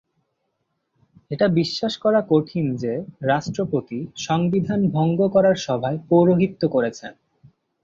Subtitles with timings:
[1.31, 2.93] এটা বিশ্বাস করা কঠিন যে,
[3.21, 7.13] রাষ্ট্রপতি সংবিধান ভঙ্গ করার সভায় পৌরোহিত্য করেছেন।